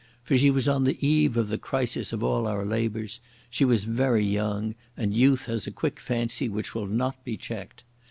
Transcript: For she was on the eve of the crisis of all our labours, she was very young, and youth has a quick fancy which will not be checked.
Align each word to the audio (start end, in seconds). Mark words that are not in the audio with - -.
For 0.23 0.35
she 0.35 0.49
was 0.49 0.67
on 0.67 0.85
the 0.85 0.97
eve 1.07 1.37
of 1.37 1.49
the 1.49 1.59
crisis 1.59 2.11
of 2.11 2.23
all 2.23 2.47
our 2.47 2.65
labours, 2.65 3.19
she 3.51 3.63
was 3.63 3.83
very 3.83 4.25
young, 4.25 4.73
and 4.97 5.15
youth 5.15 5.45
has 5.45 5.67
a 5.67 5.71
quick 5.71 5.99
fancy 5.99 6.49
which 6.49 6.73
will 6.73 6.87
not 6.87 7.23
be 7.23 7.37
checked. 7.37 7.83